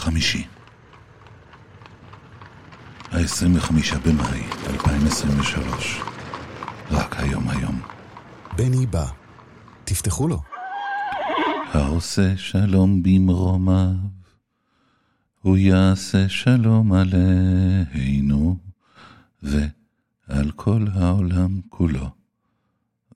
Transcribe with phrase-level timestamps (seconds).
[0.00, 0.46] חמישי.
[3.10, 6.00] ה-25 במאי 2023.
[6.90, 7.80] רק היום היום.
[8.56, 9.06] בני בא.
[9.84, 10.42] תפתחו לו.
[11.72, 13.94] העושה שלום במרומיו,
[15.40, 18.56] הוא יעשה שלום עלינו,
[19.42, 22.10] ועל כל העולם כולו.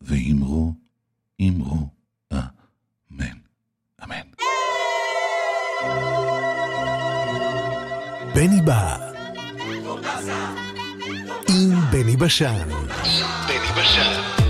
[0.03, 0.75] ואמרו,
[1.41, 1.89] אמרו,
[2.33, 3.44] אמן.
[8.49, 8.97] בני בא.
[11.49, 12.69] עם בני בשן.
[13.47, 14.44] בני בשן.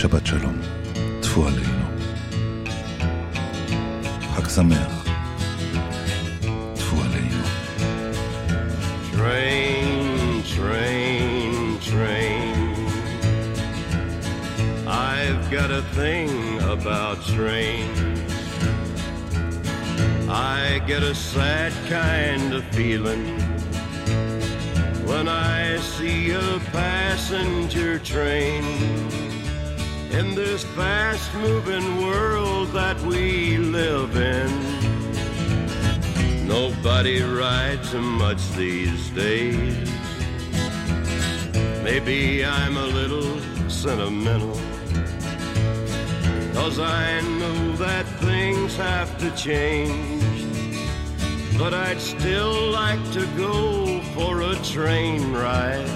[0.00, 0.60] שבת שלום,
[1.22, 1.84] טפו עלינו.
[4.34, 5.04] חג שמח,
[6.74, 7.44] טפו עלינו.
[9.12, 12.54] Train, train, train.
[14.86, 16.30] I've got a thing
[16.76, 18.00] about trains.
[20.28, 23.24] I get a sad kind of feeling
[25.08, 29.19] when I see a passenger train
[30.12, 34.50] in this fast moving world that we live in.
[36.48, 39.88] Nobody rides much these days.
[41.84, 43.40] Maybe I'm a little
[43.70, 44.58] sentimental.
[46.54, 50.44] Cause I know that things have to change.
[51.56, 55.86] But I'd still like to go for a train ride.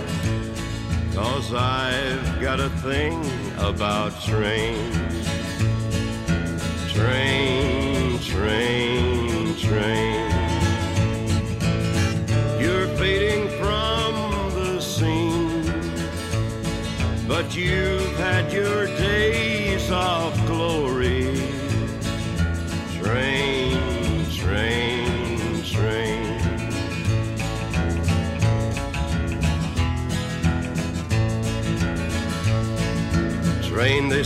[1.15, 5.27] Cause I've got a thing about trains.
[6.93, 10.31] Train, train, train.
[12.61, 14.15] You're fading from
[14.55, 15.65] the scene,
[17.27, 20.24] but you've had your days off.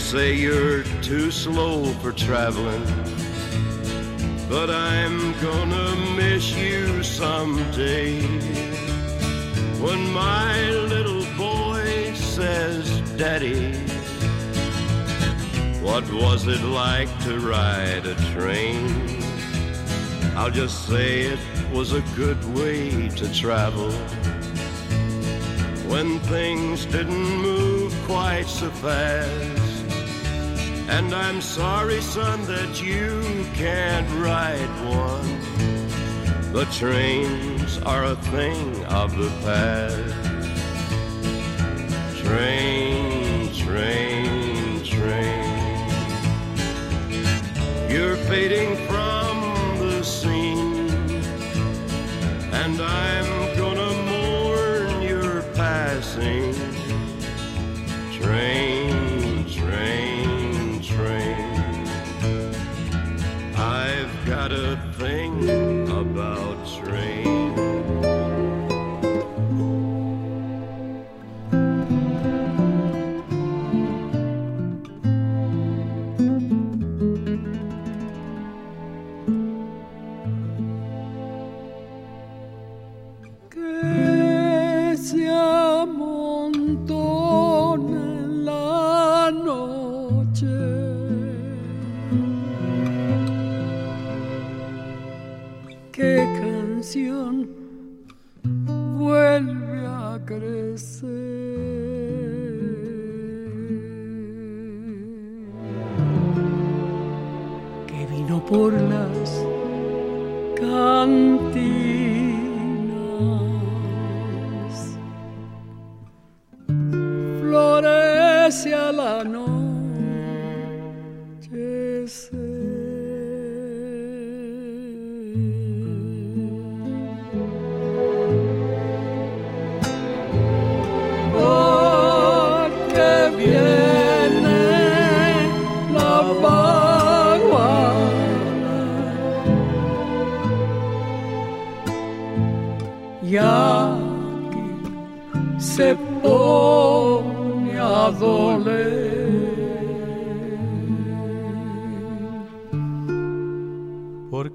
[0.09, 2.83] Say you're too slow for traveling,
[4.49, 8.21] but I'm gonna miss you someday.
[9.79, 13.73] When my little boy says, Daddy,
[15.81, 19.21] what was it like to ride a train?
[20.35, 21.39] I'll just say it
[21.71, 23.91] was a good way to travel
[25.87, 27.78] when things didn't move
[28.09, 29.85] quite so fast.
[30.89, 33.21] And I'm sorry, son, that you
[33.53, 35.29] can't ride one.
[36.51, 40.25] The trains are a thing of the past.
[42.23, 45.89] Train, train, train.
[47.91, 49.18] You're fading from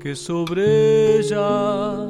[0.04, 2.03] que sobre ella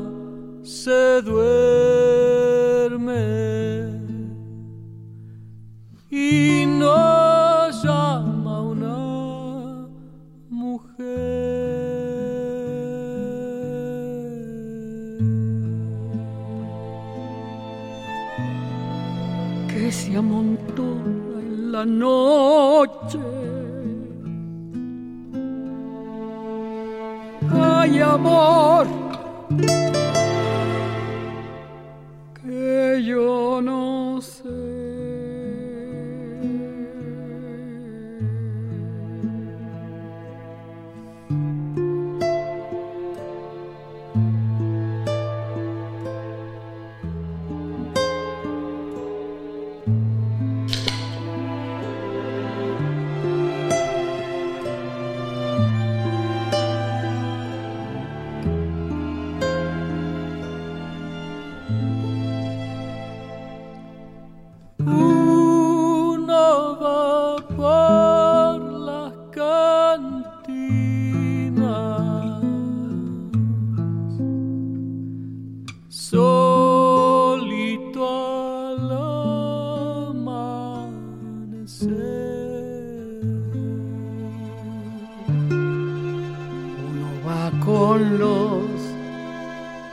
[87.64, 88.64] con los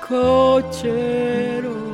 [0.08, 1.91] cocheros.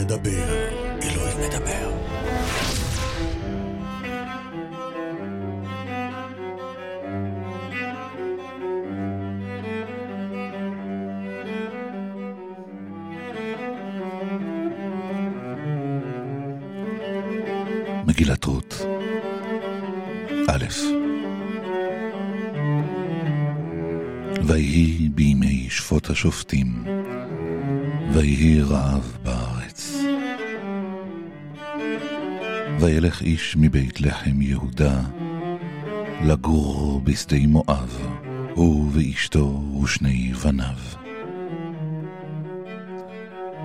[0.00, 0.68] מדבר,
[1.02, 1.92] אלוהים מדבר.
[18.06, 18.86] מגילת רות,
[20.48, 20.64] א'
[24.44, 26.84] ויהי בימי שפוט השופטים,
[28.12, 29.17] ויהי רעב,
[32.80, 35.00] וילך איש מבית לחם יהודה,
[36.24, 38.06] לגור בשדה מואב,
[38.54, 40.78] הוא ואשתו ושני בניו.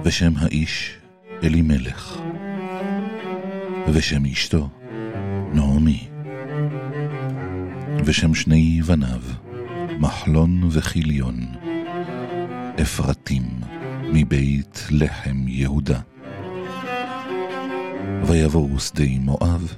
[0.03, 0.97] ושם האיש
[1.43, 2.17] אלימלך,
[3.93, 4.69] ושם אשתו
[5.53, 6.07] נעמי,
[8.05, 9.21] ושם שני בניו
[9.99, 11.45] מחלון וכיליון,
[12.81, 13.43] אפרתים
[14.13, 15.99] מבית לחם יהודה.
[18.23, 19.75] ויבואו שדי מואב,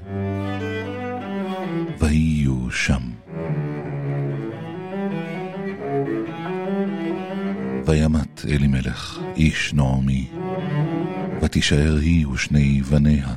[2.00, 3.02] ויהיו שם.
[7.86, 10.28] וימת אלימלך איש נעמי,
[11.42, 13.34] ותישאר היא ושני בניה.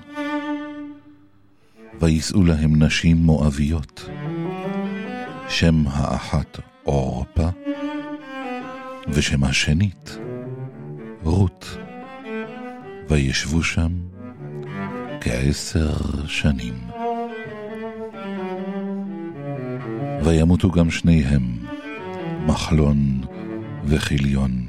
[2.00, 4.08] ויישאו להם נשים מואביות,
[5.48, 7.48] שם האחת עורפה,
[9.08, 10.18] ושם השנית
[11.22, 11.78] רות.
[13.08, 13.92] וישבו שם
[15.28, 16.74] כעשר שנים.
[20.24, 21.42] וימותו גם שניהם,
[22.46, 23.20] מחלון
[23.84, 24.66] וכיליון,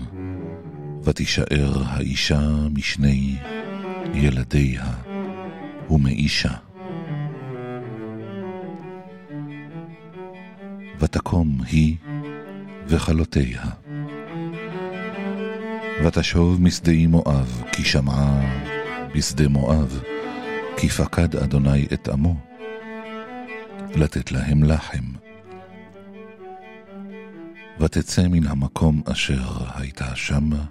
[1.03, 3.35] ותישאר האישה משני
[4.13, 4.85] ילדיה
[5.89, 6.53] ומאישה.
[10.99, 11.95] ותקום היא
[12.87, 13.63] וכלותיה.
[16.05, 18.41] ותשוב משדה מואב, כי שמעה
[19.15, 20.01] בשדה מואב,
[20.81, 22.35] כי פקד אדוני את עמו,
[23.95, 25.03] לתת להם לחם.
[27.79, 30.63] ותצא מן המקום אשר הייתה שמה,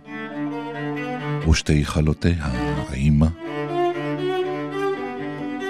[1.50, 2.46] ושתי חלותיה
[2.90, 3.28] עימה.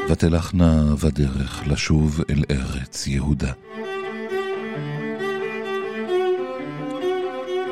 [0.08, 3.52] ותלכנה בדרך לשוב אל ארץ יהודה.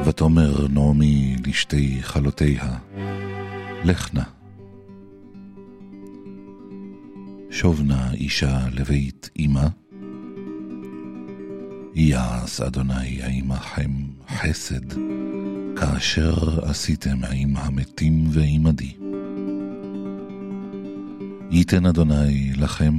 [0.04, 2.78] ותאמר נעמי לשתי חלותיה,
[7.56, 7.60] לכנה.
[7.60, 9.68] שובנה אישה לבית אמה,
[11.94, 13.90] יעש אדוני עמכם
[14.28, 14.92] חסד,
[15.76, 18.92] כאשר עשיתם עם המתים ועמדי.
[21.50, 22.94] ייתן אדוני לכם,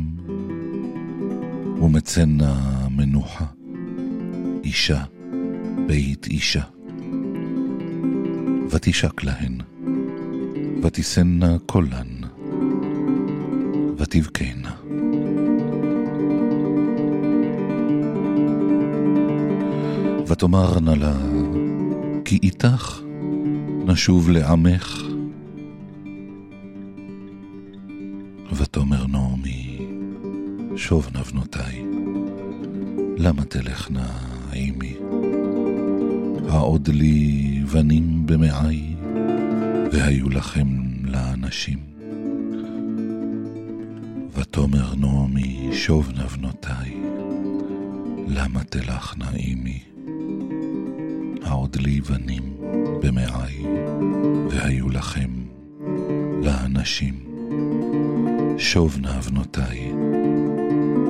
[1.81, 3.45] ומצנה מנוחה,
[4.63, 5.03] אישה
[5.87, 6.63] בית אישה.
[8.71, 9.57] ותשק להן,
[10.83, 12.16] ותישנה קולן,
[14.07, 14.71] ותבכנה.
[20.27, 21.13] ותאמרנה לה,
[22.25, 23.01] כי איתך
[23.85, 25.03] נשוב לעמך.
[28.57, 29.79] ותאמר נעמי,
[30.75, 31.85] שובנה בנותיי,
[33.17, 34.07] למה תלכנה
[34.53, 34.95] עמי?
[36.49, 38.95] העוד לי בנים במעי,
[39.91, 40.67] והיו לכם
[41.03, 41.86] לאנשים.
[44.57, 46.97] ותאמר נעמי, שובנה בנותיי,
[48.27, 49.83] למה תלכנה עמי?
[51.43, 52.53] העוד לי בנים
[53.01, 53.63] במעי,
[54.49, 55.29] והיו לכם
[56.43, 57.13] לאנשים.
[58.57, 59.91] שובנה בנותיי,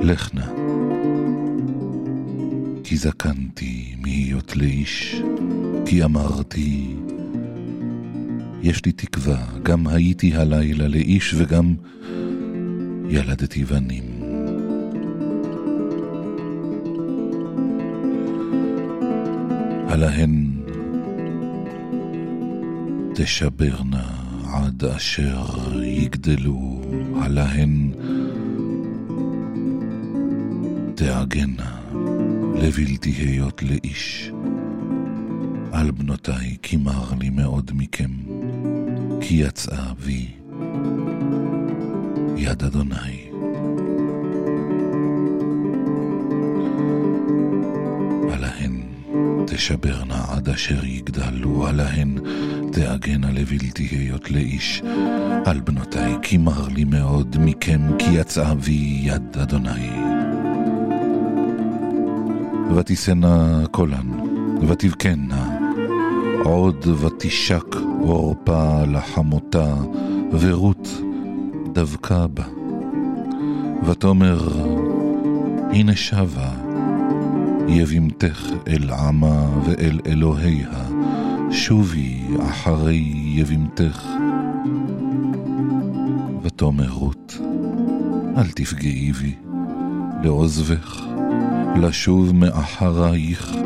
[0.02, 0.50] לכנה.
[2.84, 5.22] כי זקנתי מהיות לאיש,
[5.86, 6.94] כי אמרתי,
[8.62, 11.74] יש לי תקווה, גם הייתי הלילה לאיש וגם
[13.08, 14.04] ילדתי בנים.
[19.88, 20.50] הלהן
[23.14, 24.06] תשברנה
[24.54, 25.46] עד אשר
[25.82, 26.82] יגדלו,
[27.16, 27.92] הלהן
[30.94, 31.76] תעגנה
[32.62, 34.32] לבלתי היות לאיש.
[35.72, 38.10] על בנותיי כי מר לי מאוד מכם,
[39.20, 40.28] כי יצאה בי
[42.36, 43.30] יד אדוני.
[48.32, 48.82] עליהן
[49.46, 52.18] תשברנה עד אשר יגדלו, עליהן
[52.72, 54.82] תעגנה לבלתי היות לאיש.
[55.44, 59.90] על בנותיי כי מר לי מאוד מכם, כי יצאה בי יד אדוני.
[62.76, 64.10] ותישנה קולן,
[64.68, 65.58] ותבכנה,
[66.44, 69.74] עוד ותשק עורפה לחמותה,
[70.32, 70.88] ורות
[71.78, 72.44] דבקה בה.
[73.86, 74.48] ותאמר,
[75.72, 76.50] הנה שבה,
[77.68, 80.68] יבימתך אל עמה ואל אלוהיה,
[81.50, 82.20] שובי
[82.50, 84.06] אחרי יבימתך.
[86.42, 87.38] ותאמר רות,
[88.36, 89.34] אל תפגעי בי,
[90.22, 91.06] לעוזבך.
[91.76, 93.56] לשוב מאחרייך,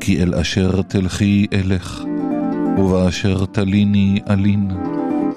[0.00, 2.04] כי אל אשר תלכי אלך,
[2.78, 4.70] ובאשר תליני אלין,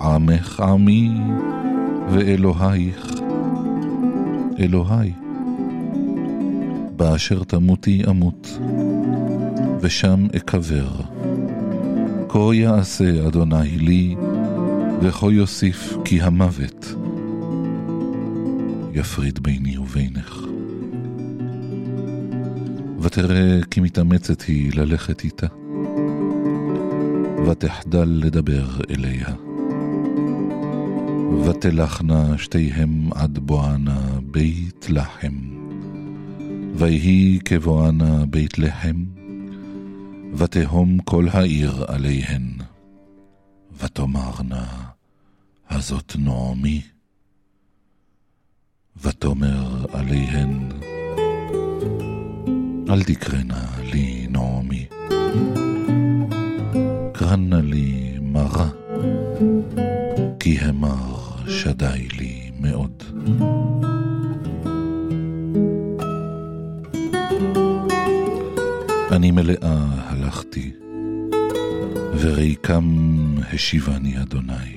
[0.02, 1.12] עמך עמי,
[2.12, 3.14] ואלוהיך
[4.60, 5.12] אלוהי.
[6.96, 8.60] באשר תמותי אמות,
[9.82, 10.88] ושם אקבר,
[12.30, 14.16] כה יעשה אדוני לי,
[15.02, 16.96] וכה יוסיף כי המוות
[18.94, 20.46] יפריד ביני ובינך.
[23.00, 25.48] ותראה כי מתאמצת היא ללכת איתה,
[27.48, 29.45] ותחדל לדבר אליה.
[31.44, 35.34] ותלכנה שתיהם עד בואנה בית לחם.
[36.76, 39.06] ויהי כבואנה בית לחם,
[40.38, 42.52] ותהום כל העיר עליהן.
[43.82, 44.68] ותאמרנה,
[45.70, 46.82] הזאת נעמי.
[49.04, 50.70] ותאמר עליהן,
[52.90, 54.86] אל תקרנה לי נעמי,
[57.14, 58.70] קרנה לי מרה,
[60.40, 61.15] כי המר
[61.48, 63.04] שדי לי מאוד.
[69.12, 70.72] אני מלאה הלכתי,
[72.20, 72.86] וריקם
[73.54, 74.75] השיבני אדוני.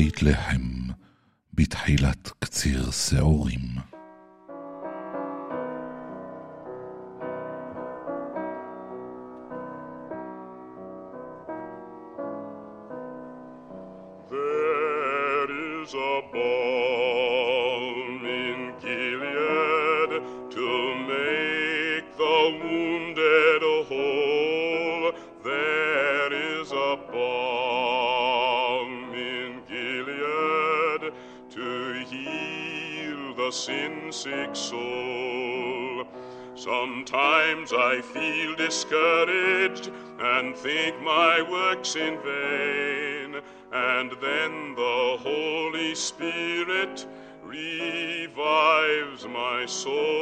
[0.00, 0.88] בית לחם
[1.54, 3.89] בתחילת קציר שעורים.
[41.70, 43.40] Work's in vain,
[43.72, 47.06] and then the Holy Spirit
[47.44, 50.19] revives my soul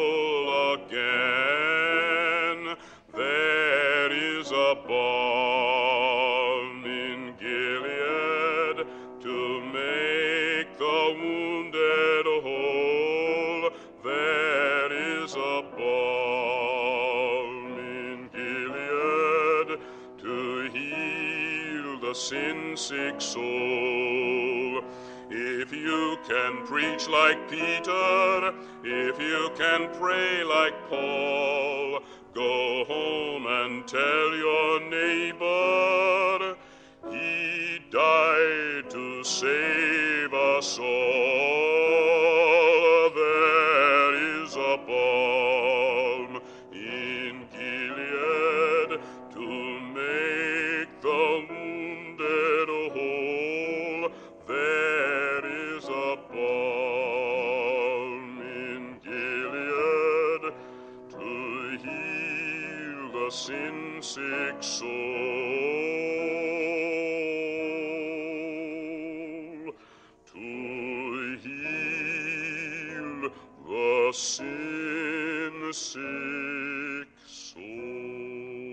[27.09, 28.53] like Peter,
[28.85, 32.01] if you can pray like Paul,
[32.35, 34.37] go home and tell
[63.31, 64.89] sick soul.
[70.33, 73.31] To heal
[73.67, 78.73] the sin sick soul.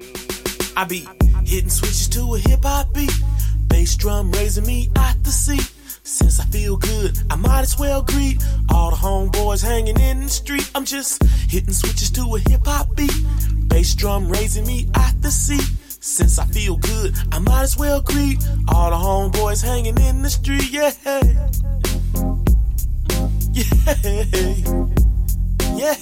[0.78, 1.08] I be
[1.46, 3.12] hitting switches to a hip hop beat.
[3.68, 5.70] Bass drum raising me out the seat.
[6.04, 10.30] Since I feel good, I might as well greet all the homeboys hanging in the
[10.30, 10.70] street.
[10.76, 13.12] I'm just hitting switches to a hip hop beat.
[13.76, 15.70] Bass drum raising me out the seat.
[16.00, 20.30] Since I feel good, I might as well greet all the homeboys hanging in the
[20.30, 20.72] street.
[20.72, 20.94] Yeah.
[23.52, 23.96] Yeah.
[25.76, 25.96] Yeah.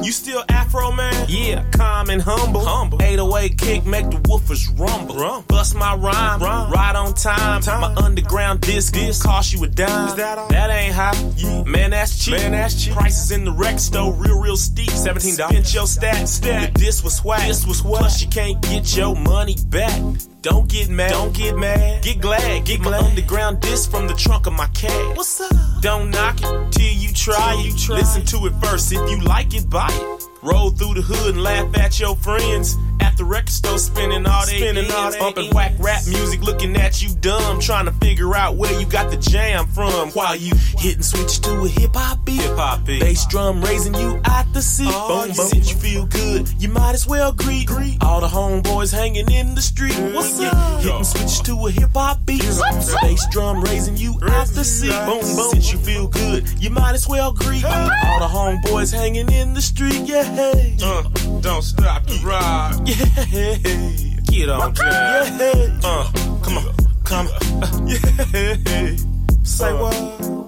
[0.00, 1.11] You still Afro man?
[1.32, 2.60] Yeah, calm and humble.
[2.62, 3.00] humble.
[3.00, 5.16] 808 kick, make the woofers rumble.
[5.16, 5.42] Rum.
[5.48, 7.62] Bust my rhyme, rhyme, right on time.
[7.62, 7.80] time.
[7.80, 10.08] My underground disc, disc cost you a dime.
[10.08, 10.48] Is that all?
[10.48, 11.16] That ain't high.
[11.36, 11.62] Yeah.
[11.64, 12.34] Man, that's cheap.
[12.34, 12.92] Man, that's cheap.
[12.92, 14.90] Prices in the rec store, real, real steep.
[14.90, 15.48] $17.
[15.48, 16.74] Spent your stat, stat.
[16.74, 17.48] The disc was whack.
[17.48, 18.00] This was what?
[18.00, 19.98] Plus you can't get your money back.
[20.42, 21.12] Don't get mad.
[21.12, 22.02] Don't get mad.
[22.02, 22.66] Get glad.
[22.66, 23.04] Get my glad.
[23.04, 25.16] underground disc from the trunk of my cat.
[25.16, 25.50] What's up?
[25.80, 27.88] Don't knock it till you try it.
[27.88, 28.92] Listen to it first.
[28.92, 30.31] If you like it, buy it.
[30.42, 32.76] Roll through the hood and laugh at your friends.
[33.02, 36.76] At the record store, spinning all day, spinning all day, bumping whack rap music, looking
[36.76, 40.10] at you dumb, trying to figure out where you got the jam from.
[40.10, 43.94] While you hitting switch to a hip hop beat, hip hop beat, bass drum raising
[43.94, 44.88] you out the seat.
[44.90, 48.28] Oh, boom, boom, since you feel good, you might as well greet, greet all the
[48.28, 49.98] homeboys hanging in the street.
[50.14, 50.80] What's up?
[50.82, 52.42] Hitting switch to a hip hop beat,
[53.02, 54.92] bass drum raising you out the seat.
[55.06, 59.30] Boom, boom, since you feel good, you might as well greet all the homeboys hanging
[59.32, 60.00] in the street.
[60.04, 60.22] Yeah.
[60.22, 60.76] Hey.
[60.82, 61.02] Uh,
[61.40, 62.80] don't stop the ride.
[62.86, 62.91] Yeah.
[62.92, 65.40] Get on, Jack.
[65.40, 65.80] Yeah.
[65.82, 66.10] Uh,
[66.42, 66.74] come on.
[67.04, 67.62] Come on.
[67.62, 68.96] Uh, yeah.
[69.42, 69.94] Say what?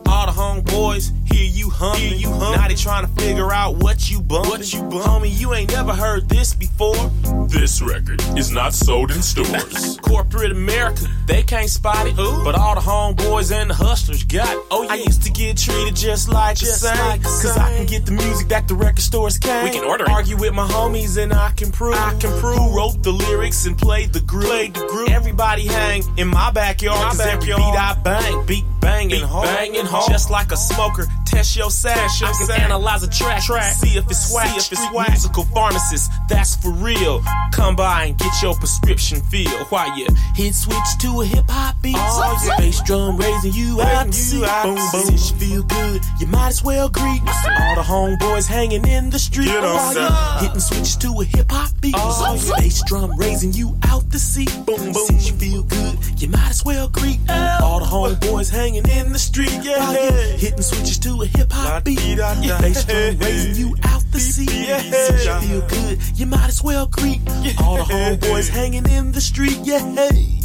[0.06, 2.00] All the homeboys hear you humming.
[2.00, 2.60] Hear you humming.
[2.60, 4.50] Now they trying to figure out what you bumping.
[4.50, 5.00] What you bumping.
[5.00, 7.10] Homie, you ain't never heard this before.
[7.48, 9.98] This record is not sold in stores.
[10.02, 12.18] Corporate America, they can't spot it.
[12.18, 12.42] Ooh.
[12.44, 14.64] But all the homeboys and the hustlers got it.
[14.70, 14.92] Oh, yeah.
[14.92, 17.08] I used to get treated just like just the same.
[17.08, 19.64] Like Cause I can get the music that the record stores can't.
[19.64, 20.10] We can order it.
[20.10, 21.94] Argue with my homies and I can prove.
[21.94, 22.56] I can prove.
[22.56, 24.46] Who wrote the lyrics and played the groove.
[24.46, 25.10] Played the groove.
[25.10, 27.16] Everybody hang in my backyard.
[27.16, 27.42] My backyard.
[27.42, 29.46] Every beat I bang, beat banging hard.
[29.46, 30.10] Banging hard.
[30.10, 31.06] Just like a smoker.
[31.26, 32.22] Test your sash.
[32.22, 33.42] I can analyze a track.
[33.42, 33.74] track.
[33.74, 34.48] See if it's swag.
[34.48, 35.10] See if it's swag.
[35.10, 36.10] Musical pharmacist.
[36.28, 37.22] That's for real.
[37.52, 39.66] Come by and get your prescription filled.
[39.68, 41.96] While you hit switch to a hip hop beat.
[41.98, 42.56] Oh, yeah.
[42.56, 44.06] Bass drum raising you out.
[44.32, 44.64] You out.
[44.64, 45.04] Boom, boom.
[45.06, 47.20] Since you feel good, you might as well greet
[47.60, 49.46] all the homeboys hanging in the street.
[49.46, 51.94] Get on, you hitting switch to a hip hop beat.
[51.96, 52.56] Oh, yeah.
[52.56, 54.52] Bass drum raising you out the seat.
[54.66, 54.94] Boom, boom.
[54.94, 59.18] Since you feel good, you might as well greet all the homeboys hanging in the
[59.18, 59.52] street.
[59.62, 60.10] Yeah, yeah.
[60.36, 62.00] hitting switches to a hip hop beat.
[62.00, 64.24] Yeah, bass drum raising you out the.
[64.24, 67.20] Yeah, since you feel good, you might as well greet
[67.60, 68.13] all the homeboys
[68.48, 69.58] hanging in the street.
[69.62, 70.40] Yeah, hey.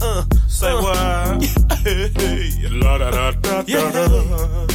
[0.00, 1.42] Uh, say uh, what?
[1.84, 2.68] Yeah.
[2.72, 4.66] La da da da da.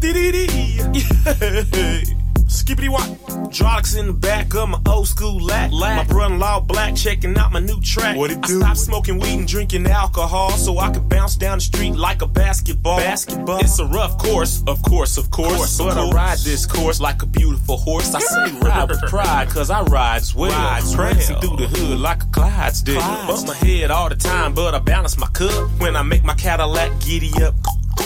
[0.00, 2.23] Dee dee dee.
[2.54, 3.08] Skippity wop.
[3.54, 5.70] Hydraulics in the back of my old school lack.
[5.70, 8.16] My brother-in-law black checking out my new track.
[8.16, 8.56] What it do?
[8.56, 12.22] I stopped smoking weed and drinking alcohol so I could bounce down the street like
[12.22, 12.98] a basketball.
[12.98, 13.58] Basketball.
[13.58, 15.56] It's a rough course, of course, of course.
[15.56, 18.14] course but I ride this course like a beautiful horse.
[18.14, 20.50] I say ride with pride cause I rides well.
[20.50, 23.00] Rides Prancing through the hood like a Clydesdale.
[23.00, 26.34] Bump my head all the time, but I balance my cup when I make my
[26.34, 27.54] Cadillac giddy up.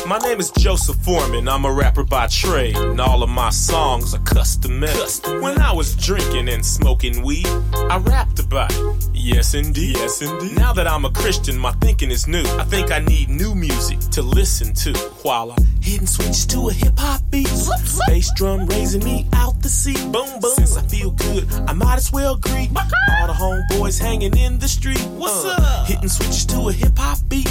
[0.07, 1.49] My name is Joseph Foreman.
[1.49, 4.97] I'm a rapper by trade, and all of my songs are custom made.
[5.41, 9.09] When I was drinking and smoking weed, I rapped about it.
[9.13, 9.97] Yes, indeed.
[9.97, 10.57] Yes, indeed.
[10.57, 12.45] Now that I'm a Christian, my thinking is new.
[12.59, 15.57] I think I need new music to listen to while I
[15.89, 17.49] hit switches to a hip hop beat.
[18.07, 20.01] Bass drum raising me out the seat.
[20.13, 20.53] Boom, boom.
[20.53, 24.69] Since I feel good, I might as well greet all the homeboys hanging in the
[24.69, 25.01] street.
[25.17, 25.87] What's uh, up?
[25.87, 27.49] Hitting switches to a hip hop beat.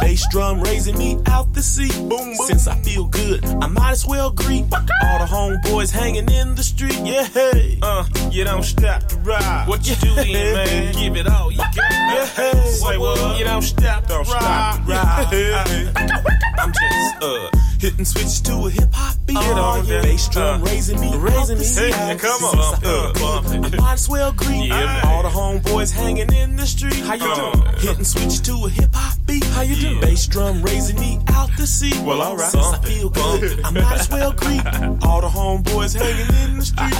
[0.00, 1.92] Bass drum raising me out the seat.
[1.94, 2.46] Boom, boom.
[2.46, 6.62] Since I feel good, I might as well greet all the homeboys hanging in the
[6.62, 6.98] street.
[7.02, 7.78] Yeah, hey.
[7.82, 9.66] Uh, you don't stop to ride.
[9.66, 10.94] What you doing, man?
[10.94, 11.76] Give it all you got.
[11.78, 12.70] Yeah, hey.
[12.70, 13.38] Say what?
[13.38, 14.82] You don't stop to don't ride.
[14.86, 15.92] Stop to ride.
[16.58, 19.34] I'm just uh hitting switch to a hip hop beat.
[19.34, 20.02] Get on yeah.
[20.02, 21.64] Bass drum uh, raising me, raising me.
[21.66, 26.32] Hey, come on, uh, uh, I might as well greet yeah, all the homeboys hanging
[26.32, 26.94] in the street.
[26.94, 27.76] How you uh, doing?
[27.78, 29.42] Hitting switch to a hip hop beat.
[29.46, 29.88] How you yeah.
[29.88, 30.00] doing?
[30.00, 32.00] Bass drum raising me out the seat.
[32.04, 32.50] Well, alright.
[32.50, 34.64] Since I feel good, I might as well greet
[35.02, 36.94] all the homeboys hanging in the street.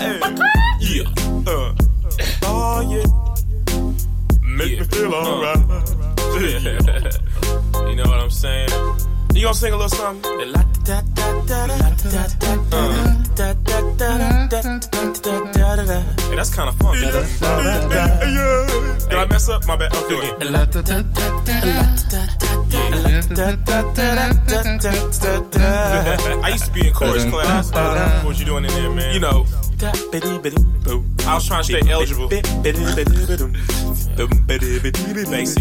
[0.81, 1.07] yeah.
[1.47, 1.75] Uh,
[2.43, 3.07] oh yeah.
[4.43, 4.81] Make yeah.
[4.81, 5.57] me feel alright.
[5.71, 5.89] Uh,
[7.89, 9.12] you know what I'm saying?
[9.35, 10.31] You gonna sing a little something?
[10.31, 10.53] Hey,
[16.37, 16.95] that's kind of fun.
[19.09, 19.67] Did I mess up?
[19.67, 19.95] My bad.
[19.95, 20.55] Okay, again.
[26.45, 27.73] I used to be in chorus class.
[28.25, 29.15] What you doing in there, man?
[29.15, 29.47] You know.
[31.28, 32.28] I was trying to stay eligible.
[32.28, 32.46] Basic,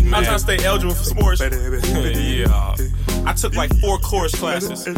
[0.04, 0.14] man.
[0.14, 1.40] I was trying to stay eligible for sports.
[1.40, 2.76] yeah.
[3.26, 4.80] I took like four chorus classes.
[4.80, 4.94] Still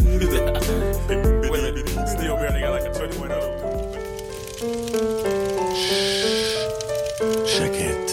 [2.37, 3.29] barely got like a 21
[7.45, 8.11] שקט.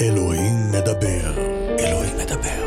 [0.00, 1.32] אלוהים מדבר.
[1.78, 2.64] אלוהים מדבר.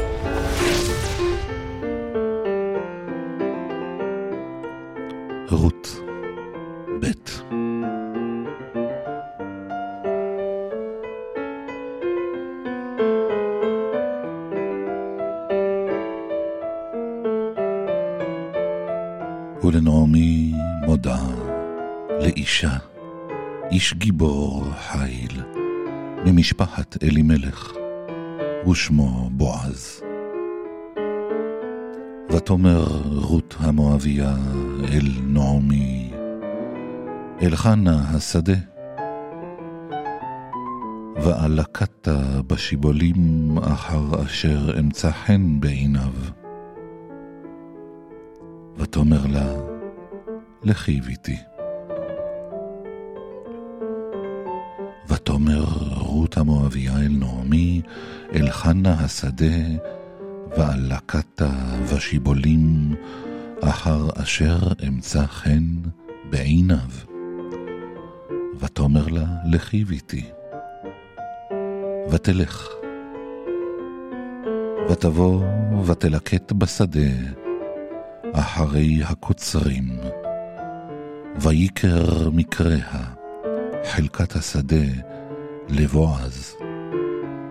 [26.62, 27.72] ממשפחת אלימלך,
[28.70, 30.02] ושמו בועז.
[32.30, 34.34] ותאמר רות המואביה
[34.84, 36.10] אל נעמי,
[37.42, 38.58] אל חנה השדה.
[41.24, 42.08] ואלקת
[42.46, 46.12] בשיבולים אחר אשר אמצא חן בעיניו.
[48.76, 49.54] ותאמר לה,
[50.62, 51.51] לכי ביתי.
[56.72, 57.82] רות המואביה אל נעמי,
[58.34, 59.56] אל חנה השדה,
[60.56, 61.42] ואלקת
[61.92, 62.94] בשיבולים
[63.60, 64.58] אחר אשר
[64.88, 65.64] אמצא חן
[66.30, 66.90] בעיניו.
[68.60, 70.24] ותאמר לה, לכי ביתי.
[72.10, 72.68] ותלך.
[74.90, 75.44] ותבוא
[75.86, 77.12] ותלקט בשדה
[78.32, 79.88] אחרי הקוצרים,
[81.36, 83.04] ויקר מקריה
[83.84, 84.86] חלקת השדה
[85.68, 86.61] לבועז,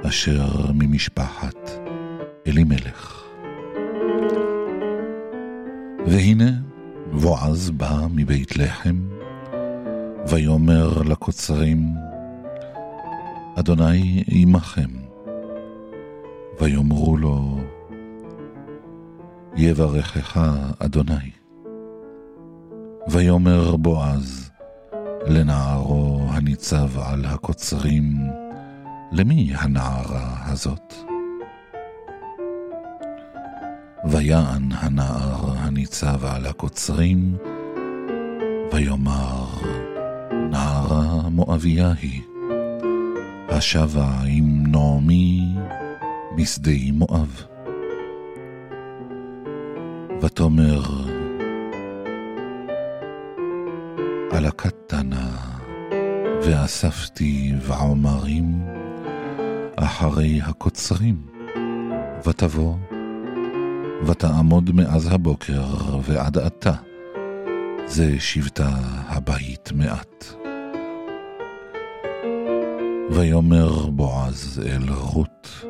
[0.07, 1.69] אשר ממשפחת
[2.47, 3.23] אלימלך.
[6.07, 6.51] והנה
[7.21, 9.01] בועז בא מבית לחם,
[10.27, 11.93] ויאמר לקוצרים,
[13.55, 14.89] אדוני עמכם.
[16.59, 17.59] ויאמרו לו,
[19.55, 20.41] יברכך
[20.79, 21.31] אדוני.
[23.07, 24.51] ויאמר בועז
[25.25, 28.03] לנערו הניצב על הקוצרים,
[29.11, 30.93] למי הנערה הזאת?
[34.05, 37.37] ויען הנער הניצב על הקוצרים,
[38.73, 39.45] ויאמר,
[40.51, 42.21] נערה מואביה היא.
[43.49, 45.41] השבה עם נעמי
[46.35, 47.43] משדה מואב.
[50.21, 50.81] ותאמר,
[54.31, 55.29] על הקטנה
[56.43, 58.80] ואספתי ועומרים
[59.83, 61.15] אחרי הקוצרים,
[62.27, 62.75] ותבוא,
[64.05, 65.63] ותעמוד מאז הבוקר
[66.03, 66.73] ועד עתה,
[67.85, 68.69] זה שבטה
[69.07, 70.25] הבית מעט.
[73.11, 75.65] ויאמר בועז אל רות,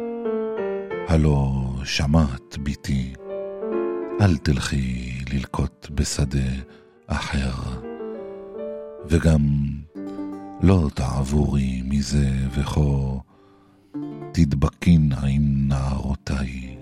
[1.08, 3.14] הלא שמעת ביתי,
[4.22, 6.50] אל תלכי ללקוט בשדה
[7.08, 7.54] אחר,
[9.06, 9.42] וגם
[10.62, 12.82] לא תעבורי מזה וכה
[14.34, 16.78] תדבקין עם נערותיי.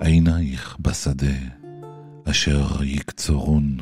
[0.00, 1.36] עינייך בשדה
[2.24, 3.76] אשר יקצורון,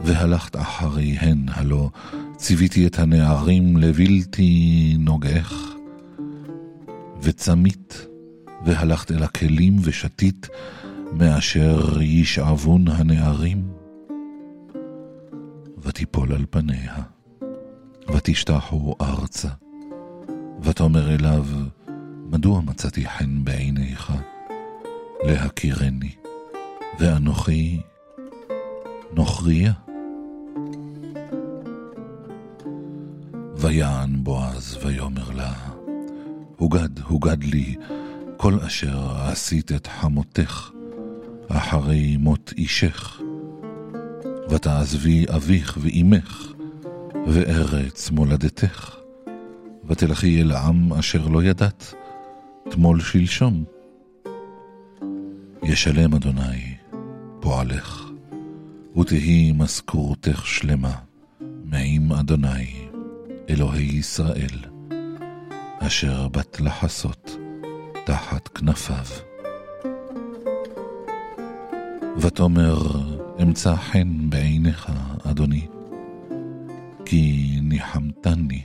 [0.00, 1.90] והלכת אחריהן הלא
[2.36, 5.74] ציוויתי את הנערים לבלתי נוגעך,
[7.22, 8.06] וצמית,
[8.64, 10.48] והלכת אל הכלים ושתית,
[11.12, 13.68] מאשר ישאבון הנערים.
[15.78, 16.96] ותיפול על פניה,
[18.14, 19.48] ותשתחו ארצה,
[20.66, 21.46] ותאמר אליו,
[22.30, 24.12] מדוע מצאתי חן בעיניך
[25.24, 26.14] להכירני,
[26.98, 27.80] ואנוכי
[29.12, 29.72] נוכריה?
[33.56, 35.52] ויען בועז ויאמר לה,
[36.56, 37.74] הוגד, הוגד לי,
[38.36, 40.70] כל אשר עשית את חמותך
[41.48, 43.20] אחרי מות אישך.
[44.50, 46.52] ותעזבי אביך ואימך,
[47.26, 48.96] וארץ מולדתך,
[49.88, 51.94] ותלכי אל עם אשר לא ידעת,
[52.70, 53.64] תמול שלשום.
[55.62, 56.74] ישלם אדוני
[57.40, 58.10] פועלך,
[58.96, 60.94] ותהי משכורתך שלמה,
[61.64, 62.86] מעם אדוני.
[63.50, 64.58] אלוהי ישראל,
[65.78, 67.36] אשר באת לחסות
[68.04, 69.06] תחת כנפיו.
[72.18, 72.78] ותאמר,
[73.42, 74.92] אמצא חן בעיניך,
[75.24, 75.66] אדוני,
[77.04, 78.62] כי ניחמתני,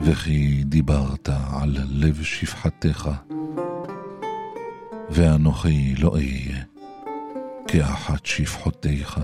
[0.00, 3.10] וכי דיברת על לב שפחתך,
[5.10, 6.62] ואנוכי לא אהיה
[7.68, 9.20] כאחת שפחותיך.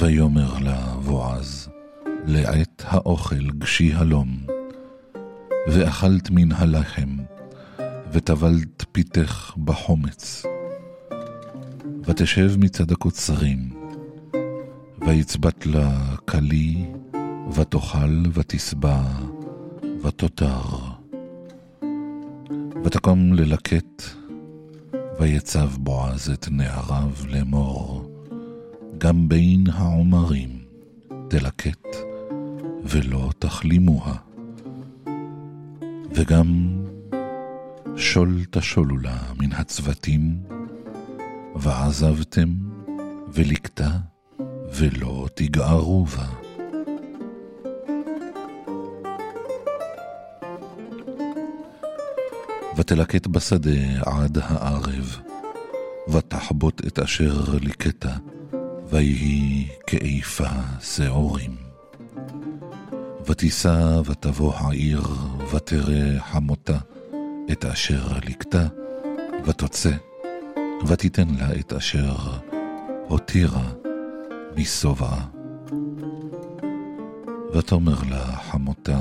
[0.00, 1.68] ויאמר לה בועז,
[2.26, 4.36] לעת האוכל גשי הלום,
[5.68, 7.16] ואכלת מן הלחם,
[8.12, 10.42] וטבלת פיתך בחומץ.
[12.04, 13.70] ותשב מצד הקוצרים,
[15.06, 16.86] ויצבט לה כלי,
[17.54, 19.02] ותאכל ותשבע,
[20.02, 20.60] ותותר.
[22.84, 24.02] ותקום ללקט,
[25.20, 28.10] ויצב בועז את נעריו לאמור,
[28.98, 30.58] גם בין העומרים
[31.28, 31.96] תלקט
[32.84, 34.14] ולא תכלימוה.
[36.14, 36.78] וגם
[37.96, 40.42] שול תשולו לה מן הצוותים,
[41.56, 42.48] ועזבתם
[43.32, 43.90] ולקטה
[44.74, 46.39] ולא תגערו בה.
[52.76, 55.18] ותלקט בשדה עד הערב,
[56.12, 58.12] ותחבוט את אשר לקטע,
[58.90, 60.48] ויהי כאיפה
[60.80, 61.56] שעורים.
[63.26, 65.02] ותישא ותבוא העיר,
[65.54, 66.78] ותרא חמותה
[67.52, 68.66] את אשר לקטה,
[69.44, 69.92] ותוצא,
[70.86, 72.16] ותיתן לה את אשר
[73.08, 73.72] הותירה
[74.56, 75.26] משובעה.
[77.54, 79.00] ותאמר לה חמותה,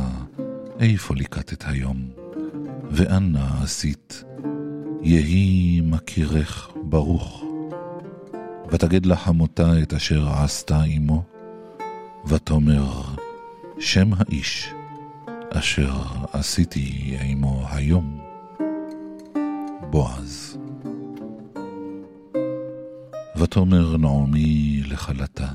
[0.80, 2.19] איפה ליקטת היום?
[2.92, 4.24] ואנה עשית?
[5.02, 7.44] יהי מכירך ברוך.
[8.72, 11.24] ותגד לה חמותה את אשר עשתה עמו,
[12.28, 13.02] ותאמר,
[13.80, 14.70] שם האיש
[15.50, 15.94] אשר
[16.34, 18.20] עשיתי עמו היום,
[19.90, 20.58] בועז.
[23.38, 25.48] ותאמר נעמי לכלתה,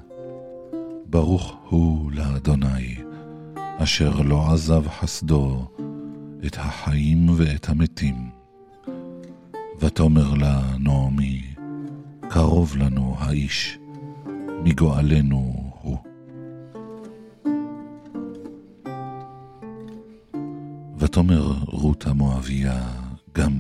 [1.07, 2.97] ברוך הוא לאדוני,
[3.79, 5.69] אשר לא עזב חסדו
[6.47, 8.31] את החיים ואת המתים.
[9.81, 11.43] ותאמר לה נעמי,
[12.29, 13.79] קרוב לנו האיש,
[14.65, 15.99] מגואלנו הוא.
[20.99, 22.89] ותאמר רות המואביה
[23.35, 23.53] גם,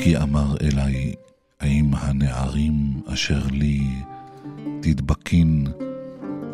[0.00, 1.14] כי אמר אלי,
[1.60, 3.80] האם הנערים אשר לי
[4.80, 5.66] תדבקין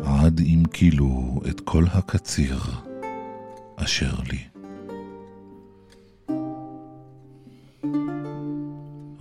[0.03, 2.59] עד אם כילו את כל הקציר
[3.75, 4.52] אשר לי.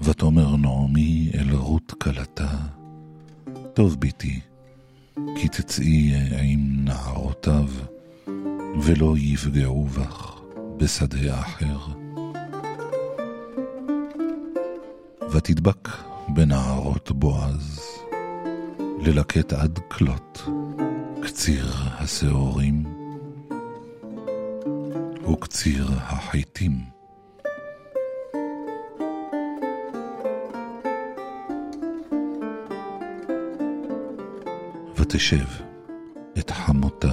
[0.05, 2.49] ותאמר נעמי אל רות כלתה,
[3.75, 4.41] טוב ביתי,
[5.15, 6.13] כי תצאי
[6.43, 7.69] עם נערותיו,
[8.83, 10.41] ולא יפגעו בך
[10.77, 11.79] בשדה אחר.
[15.33, 15.89] ותדבק
[16.29, 17.81] בנערות בועז,
[19.01, 20.49] ללקט עד כלות,
[21.23, 21.67] קציר
[21.99, 22.85] השעורים
[25.33, 27.02] וקציר החיטים.
[35.13, 35.47] ותשב
[36.39, 37.12] את חמותה.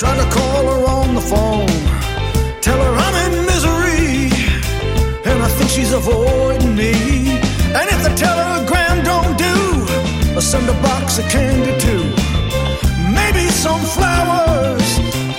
[0.00, 1.68] Tried to call her on the phone,
[2.62, 4.32] tell her I'm in misery,
[5.28, 7.36] and I think she's avoiding me.
[7.76, 9.56] And if the telegram don't do,
[10.32, 12.02] I'll send a box of candy too.
[13.12, 14.88] Maybe some flowers.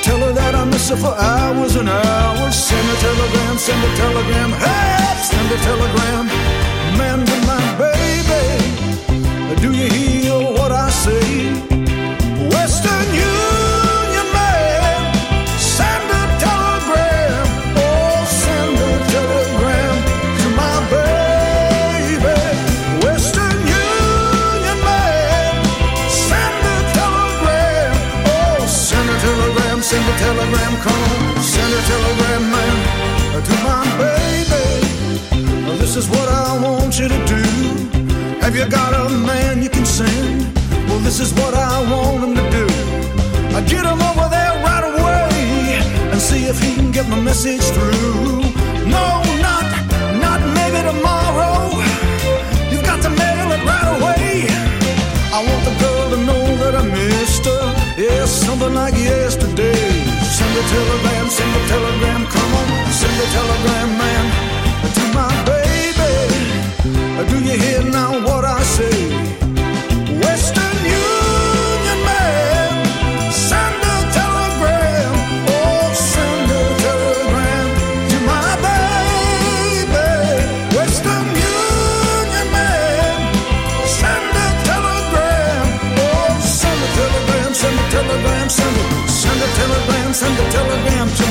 [0.06, 2.56] Tell her that I miss her for hours and hours.
[2.56, 6.28] Send a telegram, send a telegram, hey, send a telegram.
[7.02, 10.61] Man to my baby, do you hear
[30.52, 32.76] telegram, on, send a telegram, man,
[33.36, 35.80] uh, to my baby.
[35.80, 37.44] This is what I want you to do.
[38.42, 40.44] Have you got a man you can send?
[40.88, 42.66] Well, this is what I want him to do.
[43.56, 45.80] I get him over there right away
[46.12, 48.42] and see if he can get my message through.
[48.96, 49.08] No,
[49.48, 49.66] not,
[50.26, 51.80] not maybe tomorrow.
[52.72, 54.48] You've got to mail it right away.
[55.32, 57.64] I want the girl to know that I missed her.
[57.98, 59.71] Yes, something like yesterday.
[60.72, 62.68] Telegram, send a telegram, come on,
[63.00, 64.26] send a telegram, man,
[64.96, 66.14] to my baby.
[67.30, 68.11] Do you hear now
[90.36, 91.31] send a telegram to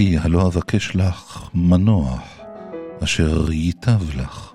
[0.00, 2.40] בתי הלא אבקש לך מנוח,
[3.04, 4.52] אשר ייטב לך.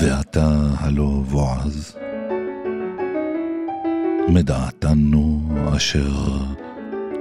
[0.00, 1.96] ועתה הלא בועז,
[4.28, 6.10] מדעתנו אשר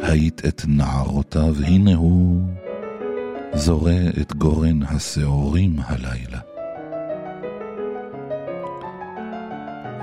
[0.01, 2.41] היית את נערותיו, הנה הוא
[3.53, 6.39] זורע את גורן השעורים הלילה.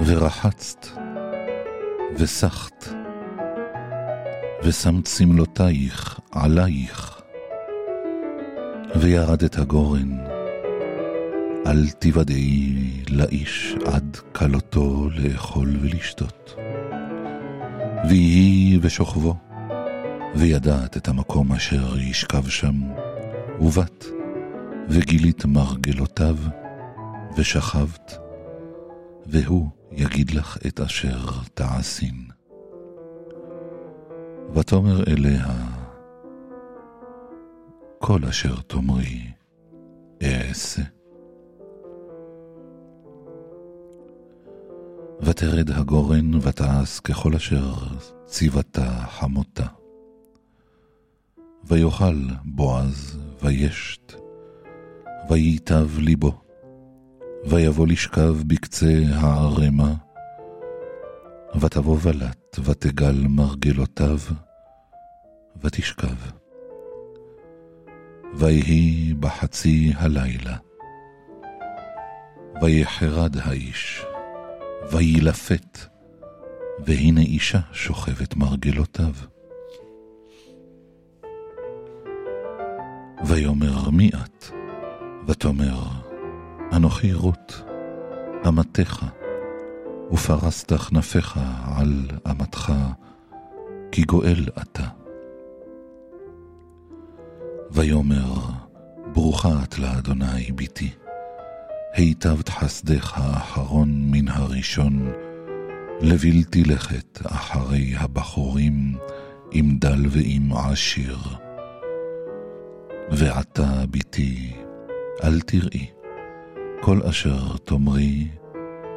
[0.06, 0.86] ורחצת,
[2.18, 3.03] וסחת,
[4.66, 7.20] ושמת שמלותייך עלייך,
[9.00, 10.18] וירדת הגורן,
[11.66, 16.54] אל תיוודעי לאיש עד כלותו לאכול ולשתות.
[18.08, 19.36] ויהי בשוכבו,
[20.34, 22.74] וידעת את המקום אשר ישכב שם,
[23.60, 24.04] ובאת,
[24.88, 26.36] וגילית מרגלותיו,
[27.36, 28.18] ושכבת,
[29.26, 32.33] והוא יגיד לך את אשר תעשין.
[34.52, 35.46] ותאמר אליה,
[37.98, 39.20] כל אשר תאמרי,
[40.22, 40.82] אעשה.
[45.20, 47.74] ותרד הגורן ותעש ככל אשר
[48.26, 49.66] ציוותה חמותה.
[51.64, 54.14] ויאכל בועז וישת,
[55.30, 56.32] וייטב ליבו,
[57.46, 59.94] ויבוא לשכב בקצה הערמה,
[61.60, 64.18] ותבוא בלט ותגל מרגלותיו,
[65.62, 66.16] ותשכב.
[68.34, 70.56] ויהי בחצי הלילה,
[72.62, 74.04] ויחרד האיש,
[74.92, 75.78] וילפת,
[76.86, 79.12] והנה אישה שוכבת מרגלותיו.
[83.26, 84.44] ויאמר מי את?
[85.26, 85.82] ותאמר,
[86.72, 87.62] אנוכי רות,
[88.48, 89.04] אמתך,
[90.12, 91.40] ופרסת כנפיך
[91.76, 92.72] על אמתך,
[93.92, 94.84] כי גואל אתה.
[97.70, 98.34] ויאמר,
[99.12, 100.90] ברוכה את לאדוני ביתי.
[101.94, 105.12] היטבת חסדך האחרון מן הראשון,
[106.00, 108.96] לבלתי לכת אחרי הבחורים,
[109.52, 111.18] עם דל ועם עשיר.
[113.10, 114.52] ועתה, בתי,
[115.24, 115.86] אל תראי,
[116.80, 118.28] כל אשר תאמרי,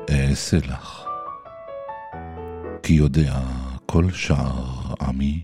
[0.09, 1.03] אעשה לך.
[2.83, 3.39] כי יודע
[3.85, 5.41] כל שער עמי,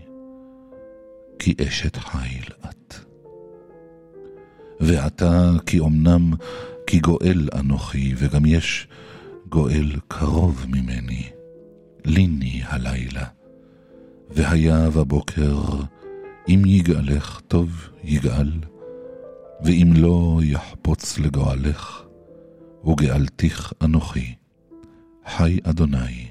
[1.38, 2.94] כי אשת חיל את.
[4.80, 6.32] ועתה, כי אמנם
[6.86, 8.88] כי גואל אנוכי, וגם יש
[9.48, 11.34] גואל קרוב ממני.
[12.04, 13.24] ליני הלילה,
[14.30, 15.58] והיה בבוקר,
[16.48, 18.52] אם יגאלך טוב יגאל,
[19.64, 22.02] ואם לא יחפוץ לגואלך,
[22.86, 24.34] וגאלתיך אנוכי.
[25.26, 26.28] חי אדוני,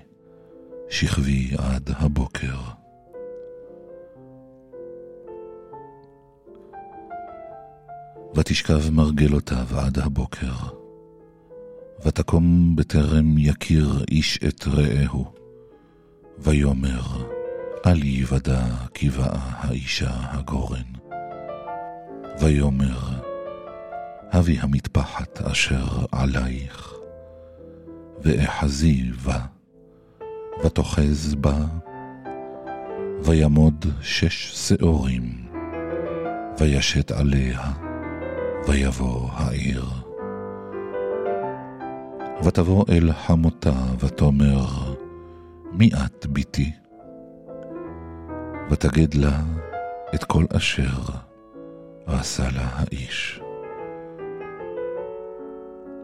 [0.90, 2.56] שכבי עד הבוקר.
[8.36, 10.54] ותשכב מרגלותיו עד הבוקר.
[12.06, 15.32] ותקום בטרם יכיר איש את רעהו.
[16.40, 17.02] ויאמר,
[17.86, 20.94] אל יוודע כי באה האישה הגורן.
[22.40, 23.00] ויאמר,
[24.32, 26.94] הבי המטפחת אשר עלייך,
[28.24, 29.40] ואחזי בה,
[30.66, 31.58] ותאחז בה,
[33.24, 35.48] וימוד שש שעורים,
[36.60, 37.72] וישת עליה.
[38.68, 39.86] ויבוא העיר.
[42.44, 44.96] ותבוא אל חמותה ותאמר,
[45.72, 46.72] מי את ביתי?
[48.70, 49.40] ותגד לה
[50.16, 51.02] את כל אשר
[52.06, 53.42] עשה לה האיש.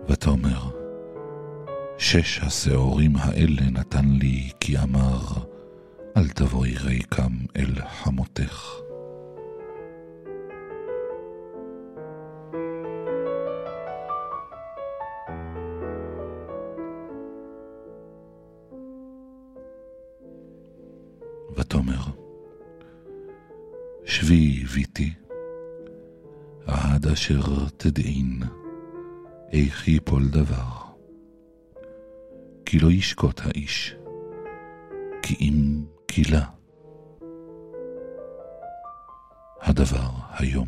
[0.07, 0.78] ותאמר,
[2.01, 5.19] שש השעורים האלה נתן לי, כי אמר,
[6.17, 8.69] אל תבואי ריקם אל חמותך.
[21.55, 22.03] ותאמר,
[24.05, 25.13] שבי ביתי,
[26.67, 27.41] עד אשר
[27.77, 28.43] תדעין,
[29.51, 30.78] איך יפול דבר.
[32.71, 33.95] כי לא ישקוט האיש,
[35.21, 36.45] כי אם קילה.
[39.61, 40.67] הדבר היום.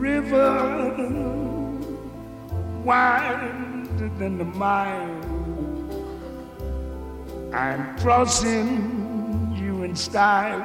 [0.00, 0.52] River,
[2.84, 5.19] wider than the mile.
[7.52, 10.64] I'm crossing you in style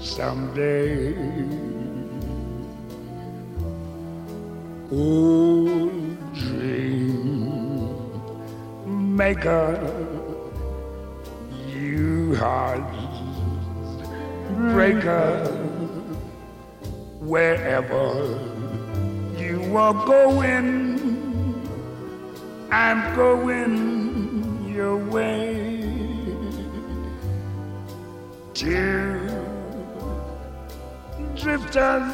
[0.00, 1.14] someday.
[4.92, 5.88] Oh,
[6.34, 7.70] dream
[9.16, 9.78] maker,
[11.68, 12.82] you heart
[14.72, 15.46] breaker,
[17.20, 18.38] wherever
[19.36, 20.98] you are going,
[22.70, 23.89] I'm going
[24.80, 25.84] your way.
[28.54, 29.20] Two
[31.36, 32.06] drifters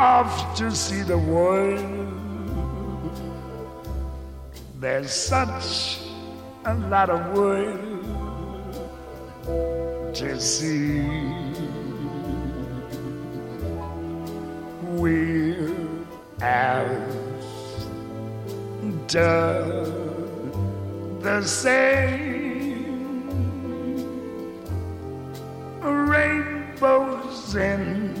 [0.00, 2.10] off to see the world.
[4.80, 6.00] There's such
[6.64, 8.74] a lot of world
[10.14, 11.06] to see.
[14.98, 15.76] We're
[16.40, 17.04] after
[21.24, 22.84] the same
[25.80, 28.12] rainbows in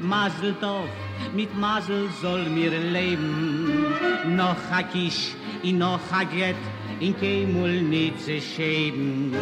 [0.00, 0.88] Masel Tov,
[1.34, 3.86] mit Masel soll mir leben.
[4.36, 6.56] Noch a Kisch, in noch a Gett,
[7.00, 9.34] in Kemul nit ze schäden.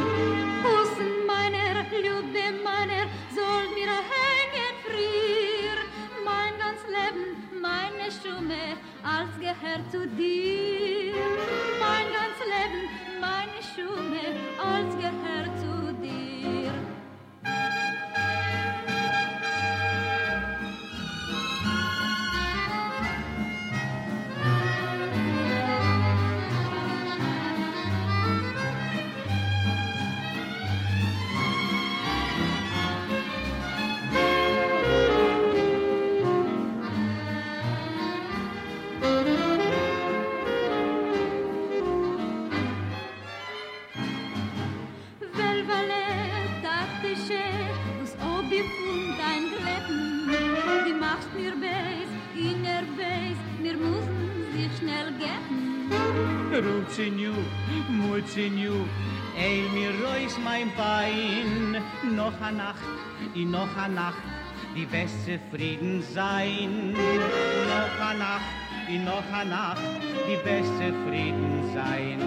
[58.38, 58.86] Mutsinju,
[59.36, 61.82] ey mir reus mein Bein.
[62.14, 62.78] Noch a Nacht,
[63.34, 64.22] i noch a Nacht,
[64.76, 66.92] die beste Frieden sein.
[66.92, 68.54] Noch a Nacht,
[68.88, 69.82] i noch a Nacht,
[70.28, 72.20] die beste Frieden sein.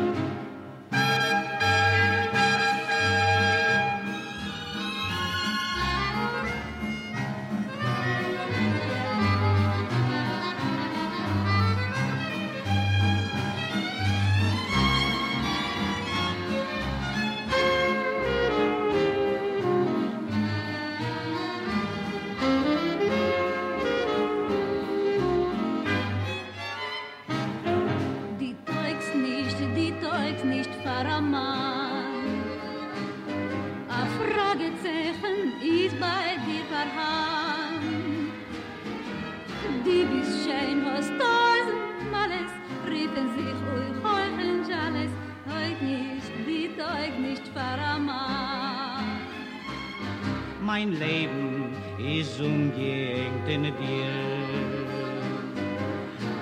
[50.71, 54.11] Mein Leben ist umgehängt in dir.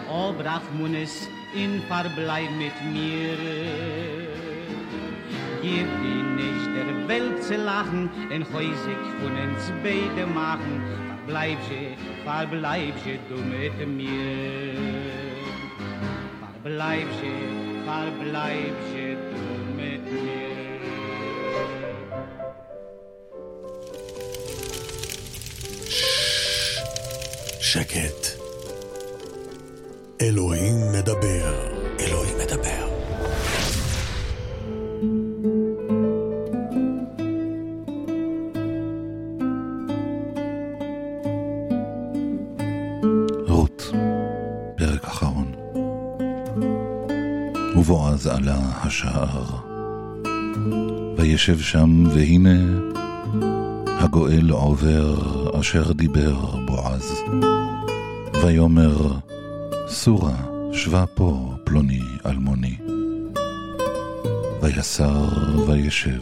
[0.07, 3.37] O brav Munes, in Verbleib mit mir.
[5.63, 10.75] Gib die nicht der Welt zu lachen, en häusig von uns beide machen.
[11.25, 11.83] Verbleib je,
[12.23, 14.77] verbleib je du mit mir.
[16.61, 17.35] Verbleib je,
[17.89, 19.43] verbleib je du
[19.81, 20.48] mit mir.
[27.71, 28.27] שקט.
[30.21, 31.53] אלוהים מדבר,
[31.99, 32.87] אלוהים מדבר.
[43.47, 43.91] רות,
[44.77, 45.53] פרק אחרון.
[47.75, 49.43] ובועז עלה השער.
[51.17, 52.59] וישב שם, והנה
[53.87, 57.13] הגואל עובר אשר דיבר בועז.
[58.43, 58.97] ויאמר,
[59.87, 60.35] סורה,
[60.73, 62.75] שבה פה פלוני אלמוני.
[64.61, 65.27] ויסר
[65.67, 66.21] וישב.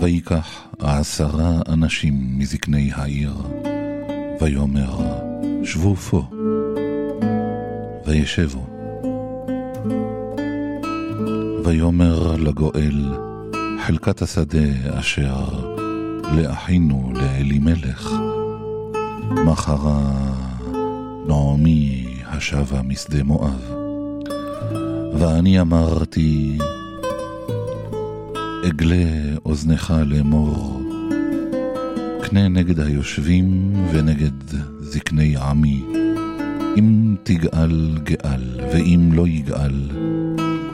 [0.00, 3.34] ויקח עשרה אנשים מזקני העיר,
[4.40, 4.98] ויאמר,
[5.64, 6.22] שבו פה.
[8.06, 8.66] וישבו.
[11.64, 13.12] ויאמר לגואל,
[13.86, 15.44] חלקת השדה אשר
[16.36, 18.12] לאחינו לאלימלך,
[19.46, 20.12] מחרה
[21.26, 23.72] נעמי השבה משדה מואב.
[25.14, 26.58] ואני אמרתי,
[28.68, 29.04] אגלה
[29.44, 30.82] אוזנך לאמור,
[32.22, 35.84] קנה נגד היושבים ונגד זקני עמי,
[36.78, 39.90] אם תגאל גאל, ואם לא יגאל,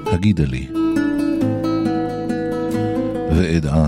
[0.06, 0.68] הגידה לי.
[3.36, 3.86] ואדע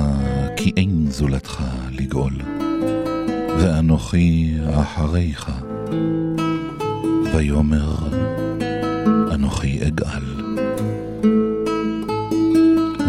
[0.57, 1.63] כי אין זולתך
[1.93, 2.35] לגאול,
[3.59, 5.51] ואנוכי אחריך.
[7.35, 7.95] ויאמר,
[9.35, 10.23] אנוכי אגאל.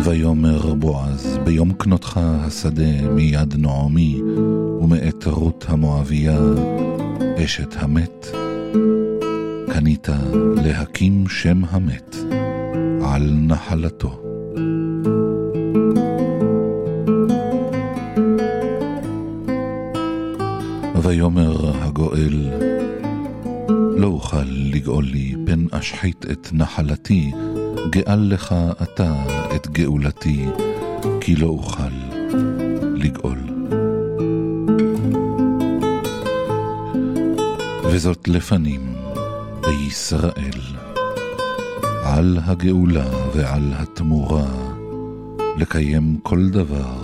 [0.03, 4.21] ויאמר בועז, ביום קנותך השדה מיד נעמי,
[4.81, 6.39] ומאת רות המואביה,
[7.43, 8.27] אשת המת,
[9.73, 10.07] קנית
[10.63, 12.15] להקים שם המת
[13.03, 14.20] על נחלתו.
[21.11, 22.49] ויאמר הגואל,
[23.97, 27.31] לא אוכל לגאול לי, פן אשחית את נחלתי,
[27.89, 29.13] גאל לך אתה
[29.55, 30.45] את גאולתי,
[31.21, 31.93] כי לא אוכל
[32.95, 33.37] לגאול.
[37.83, 38.93] וזאת לפנים
[39.61, 40.61] בישראל,
[42.03, 44.47] על הגאולה ועל התמורה,
[45.57, 46.95] לקיים כל דבר.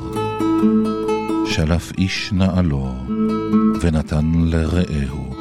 [1.45, 2.93] שלף איש נעלו,
[3.81, 5.35] ונתן לרעהו,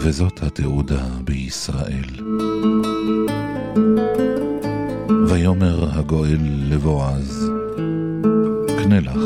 [0.00, 2.10] וזאת התעודה בישראל.
[5.28, 6.40] ויאמר הגואל
[6.70, 7.50] לבועז,
[8.82, 9.18] קנה לך,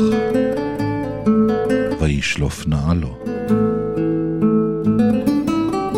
[1.99, 3.17] וישלוף נעלו.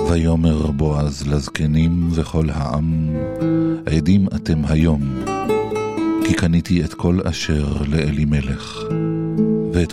[0.09, 3.15] ויאמר בועז לזקנים וכל העם,
[3.86, 5.01] עדים אתם היום,
[6.25, 8.84] כי קניתי את כל אשר לאלימלך.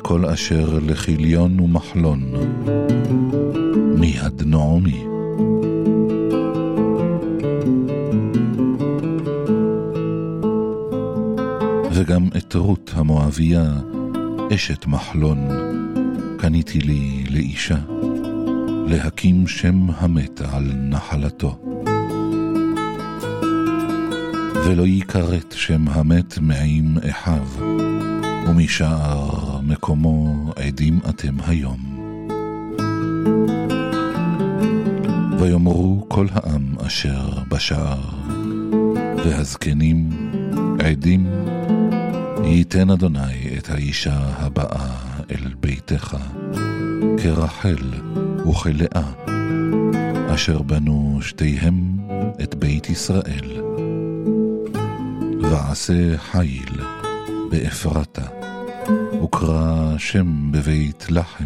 [0.09, 2.33] כל אשר לכיליון ומחלון
[3.99, 5.05] מיד נעמי.
[11.93, 13.73] וגם את רות המואביה,
[14.55, 15.49] אשת מחלון,
[16.39, 17.79] קניתי לי לאישה,
[18.87, 21.59] להקים שם המת על נחלתו.
[24.67, 27.47] ולא יכרת שם המת מעם אחיו,
[28.49, 31.97] ומשער מקומו עדים אתם היום.
[35.39, 38.01] ויאמרו כל העם אשר בשער,
[39.17, 40.11] והזקנים
[40.85, 41.27] עדים,
[42.45, 44.97] ייתן אדוני את האישה הבאה
[45.31, 46.17] אל ביתך,
[47.23, 47.93] כרחל
[48.51, 49.13] וכלאה,
[50.35, 51.99] אשר בנו שתיהם
[52.43, 53.63] את בית ישראל.
[55.41, 56.81] ועשה חיל
[57.51, 58.36] באפרתה.
[59.25, 61.45] וקרא שם בבית לחם.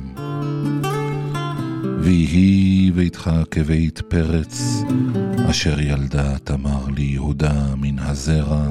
[2.00, 4.82] ויהי ביתך כבית פרץ,
[5.50, 8.66] אשר ילדה תמר ליהודה מן הזרע,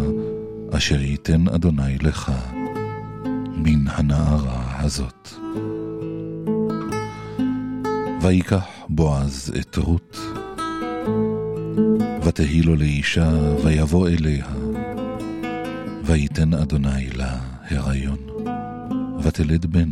[0.71, 2.31] אשר ייתן אדוני לך
[3.55, 5.29] מן הנערה הזאת.
[8.21, 10.17] ויקח בועז את רות,
[12.23, 13.29] ותהי לו לאישה,
[13.63, 14.45] ויבוא אליה,
[16.03, 17.37] ויתן אדוני לה
[17.69, 18.38] הריון.
[19.23, 19.89] ותלד בן.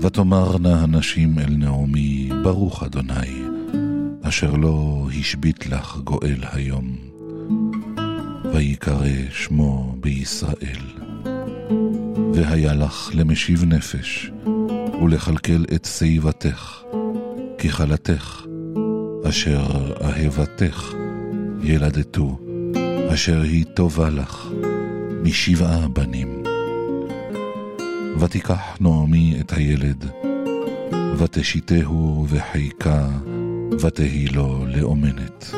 [0.00, 3.42] ותאמרנה הנשים אל נעמי, ברוך אדוני,
[4.22, 6.96] אשר לא השבית לך גואל היום.
[8.54, 10.82] ויקרא שמו בישראל.
[12.34, 14.30] והיה לך למשיב נפש,
[15.02, 16.82] ולכלכל את שיבתך,
[17.58, 18.42] כי חלתך,
[19.28, 20.92] אשר אהבתך,
[21.62, 22.38] ילדתו,
[23.14, 24.48] אשר היא טובה לך,
[25.22, 26.43] משבעה בנים.
[28.20, 30.04] ותיקח נעמי את הילד,
[31.18, 33.08] ותשיתהו וחיקה,
[33.80, 35.54] ותהי לו לאומנת.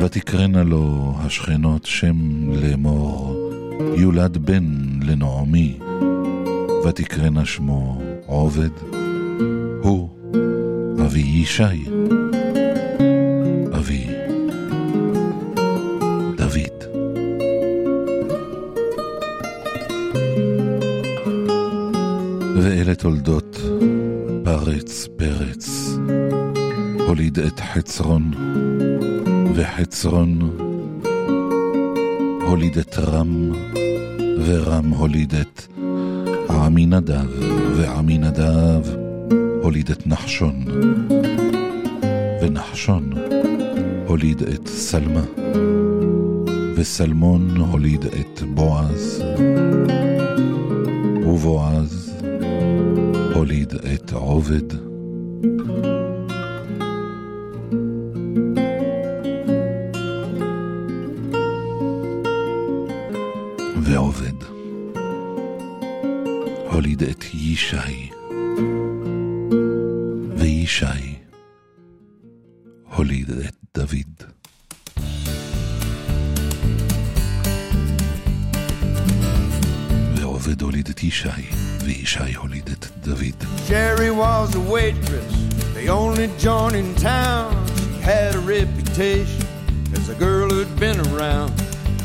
[0.00, 2.16] ותקרנה לו השכנות שם
[2.52, 3.50] לאמור,
[3.96, 4.64] יולד בן
[5.02, 5.78] לנעמי,
[6.84, 8.70] ותקרנה שמו עובד,
[9.82, 10.08] הוא
[11.06, 11.84] אבי ישי,
[22.62, 23.60] ואלה תולדות
[24.44, 25.96] פרץ פרץ,
[27.06, 28.30] הוליד את חצרון,
[29.54, 30.56] וחצרון
[32.46, 33.52] הוליד את רם,
[34.44, 35.62] ורם הוליד את
[36.50, 37.26] עמינדב,
[37.76, 38.82] ועמינדב
[39.62, 40.64] הוליד את נחשון,
[42.42, 43.12] ונחשון
[44.06, 45.24] הוליד את סלמה,
[46.74, 49.24] וסלמון הוליד את בועז,
[51.26, 52.07] ובועז
[53.38, 54.72] הוליד את עובד.
[63.82, 64.42] ועובד
[66.70, 68.10] הוליד את ישי,
[70.36, 70.86] וישי
[72.96, 74.22] הוליד את דוד.
[80.16, 81.28] ועובד הוליד את ישי,
[81.84, 82.77] וישי הוליד את
[83.08, 83.32] Sherry.
[83.66, 85.32] Jerry was a waitress,
[85.72, 87.66] the only joint in town.
[87.76, 89.46] She had a reputation
[89.94, 91.52] as a girl who'd been around.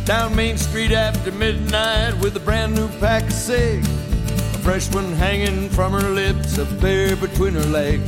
[0.05, 3.87] Down Main Street after midnight with a brand new pack of cigs.
[3.89, 8.07] A fresh one hanging from her lips, a bear between her legs.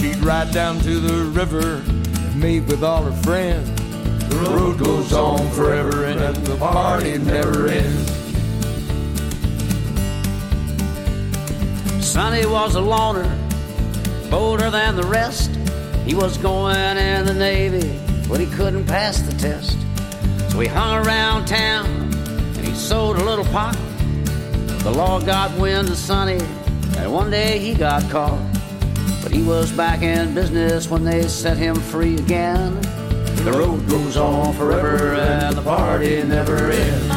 [0.00, 3.70] She'd ride down to the river and meet with all her friends.
[4.30, 8.01] The road goes on forever and the party never ends.
[12.12, 13.24] Sonny was a loner,
[14.28, 15.50] bolder than the rest.
[16.04, 17.98] He was going in the Navy,
[18.28, 19.78] but he couldn't pass the test.
[20.50, 23.78] So he hung around town and he sold a little pot.
[24.80, 26.38] The law got wind of Sonny,
[26.98, 28.38] and one day he got caught.
[29.22, 32.78] But he was back in business when they set him free again.
[33.36, 37.11] The road goes on forever and the party never ends.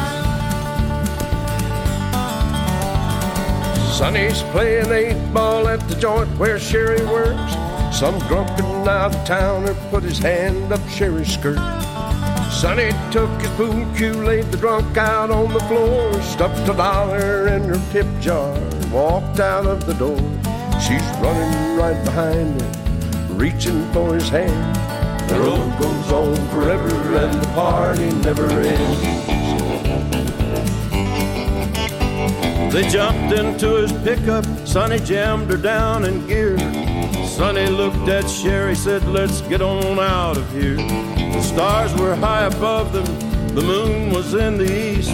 [3.96, 7.52] Sonny's playing eight ball at the joint where Sherry works.
[7.98, 11.56] Some drunken out of towner put his hand up Sherry's skirt.
[12.52, 17.48] Sonny took his pool cue, laid the drunk out on the floor, stuffed a dollar
[17.48, 18.52] in her tip jar,
[18.92, 20.20] walked out of the door.
[20.78, 24.76] She's running right behind him, reaching for his hand.
[25.30, 29.35] The road goes on forever and the party never ends.
[32.70, 36.58] They jumped into his pickup, Sonny jammed her down in gear.
[37.26, 40.76] Sonny looked at Sherry, said, Let's get on out of here.
[40.76, 43.06] The stars were high above them,
[43.54, 45.10] the moon was in the east.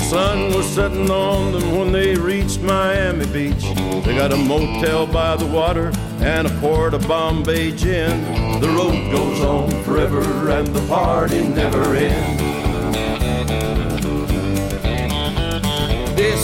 [0.00, 3.62] sun was setting on them when they reached Miami Beach.
[4.04, 8.60] They got a motel by the water and a port of Bombay gin.
[8.60, 12.39] The road goes on forever and the party never ends.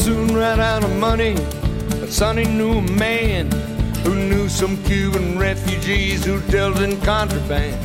[0.07, 1.35] Soon ran out of money,
[1.99, 3.51] but Sonny knew a man
[4.05, 7.77] who knew some Cuban refugees who dealt in contraband.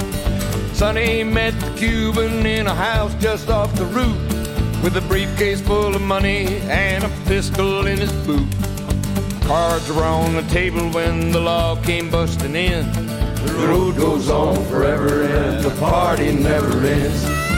[0.75, 4.21] Sonny met the Cuban in a house just off the route
[4.83, 8.47] with a briefcase full of money and a pistol in his boot.
[9.47, 12.85] Cards were on the table when the law came busting in.
[13.47, 17.50] The road goes on forever and the party never ends.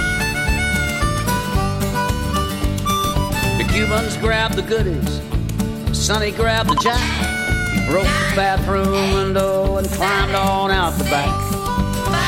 [3.79, 5.21] Cubans grabbed the goodies.
[5.97, 7.01] Sonny grabbed the jack.
[7.73, 11.35] He broke the bathroom window and climbed on out the back.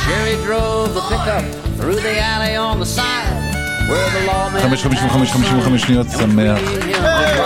[0.05, 1.45] Sherry drove the pickup
[1.77, 3.51] through the alley on the side
[3.91, 6.59] where the lawman 555 55 שניות שמח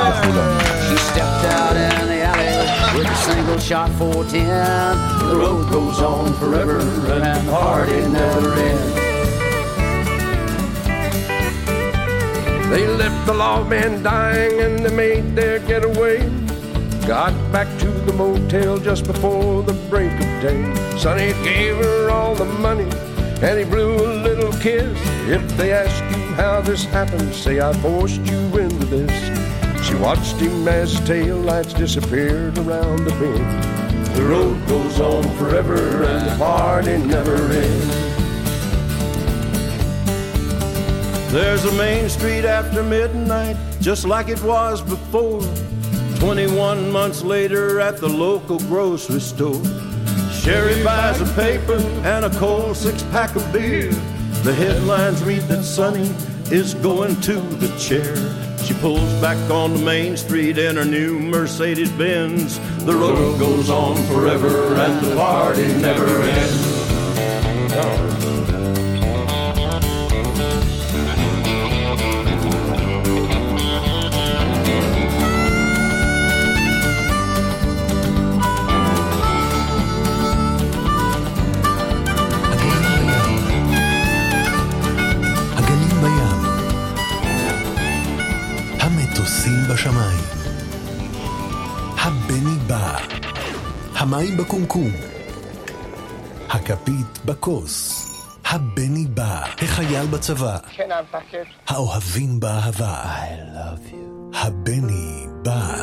[0.02, 0.58] לכולם.
[0.86, 2.52] She stepped out in the alley
[2.96, 5.28] with a single shot 410.
[5.30, 9.07] The road goes on forever and the party never ends.
[12.69, 16.19] They left the lawman dying and they made their getaway.
[17.07, 20.61] Got back to the motel just before the break of day.
[20.95, 22.87] Sonny gave her all the money
[23.41, 24.95] and he blew a little kiss.
[25.27, 29.87] If they ask you how this happened, say I forced you into this.
[29.87, 34.15] She watched him as tail lights disappeared around the bend.
[34.15, 38.18] The road goes on forever and the party never ends.
[41.31, 45.43] There's a main street after midnight, just like it was before.
[46.19, 49.63] 21 months later at the local grocery store.
[50.31, 53.91] Sherry buys a paper and a cold six pack of beer.
[54.41, 56.09] The headlines read that Sonny
[56.51, 58.15] is going to the chair.
[58.65, 62.57] She pulls back on the main street in her new Mercedes Benz.
[62.85, 66.79] The road goes on forever and the party never ends.
[94.11, 94.91] המים בקומקום,
[96.49, 98.05] הכפית בכוס,
[98.45, 100.57] הבני בא, החייל בצבא,
[101.11, 101.47] back it?
[101.67, 103.03] האוהבים באהבה.
[103.03, 104.37] I love you.
[104.37, 105.75] הבני בא.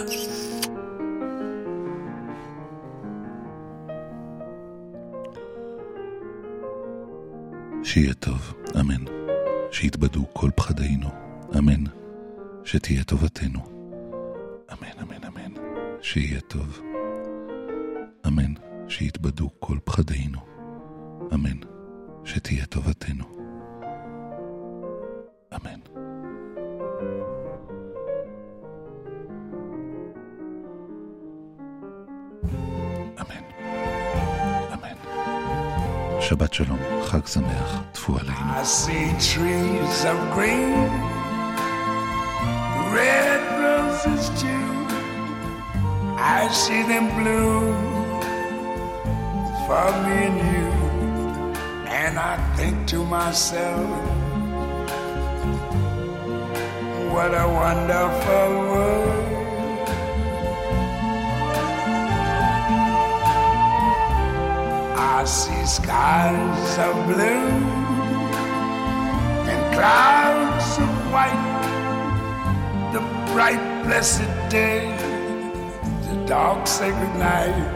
[7.85, 9.05] שיהיה טוב, אמן.
[9.73, 11.09] שיתבדו כל פחדינו,
[11.59, 11.85] אמן.
[12.65, 13.61] שתהיה טובתנו,
[14.73, 15.53] אמן, אמן, אמן.
[16.03, 16.81] שיהיה טוב,
[18.27, 18.53] אמן.
[18.89, 20.39] שיתבדו כל פחדינו,
[21.35, 21.57] אמן.
[22.25, 23.25] שתהיה טובתנו,
[25.55, 25.81] אמן.
[33.21, 33.45] אמן.
[34.75, 34.97] אמן.
[36.21, 38.37] שבת שלום, חג שמח, טפו עלינו.
[38.37, 40.91] I see trees of green,
[42.97, 44.67] red roses too.
[46.19, 47.96] I see them bloom
[49.67, 50.69] for me and you.
[51.91, 53.89] And I think to myself,
[57.13, 59.27] what a wonderful world.
[65.17, 67.49] I see skies of blue
[69.51, 71.45] and clouds of white,
[72.93, 73.03] the
[73.33, 74.97] bright blessed day,
[76.07, 77.76] the dark sacred night,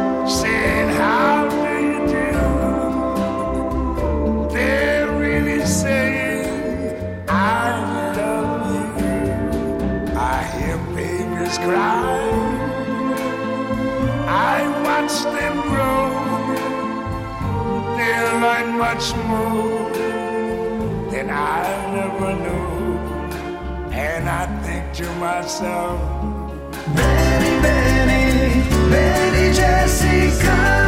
[18.81, 19.91] much more
[21.11, 21.61] than I
[21.93, 22.97] never knew.
[23.93, 25.99] And I think to myself,
[26.95, 30.80] Benny, Benny, Benny Jessica.